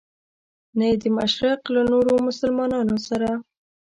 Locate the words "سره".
3.07-3.29